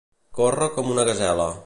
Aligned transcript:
Córrer 0.39 0.69
com 0.79 0.91
una 0.95 1.07
gasela. 1.11 1.51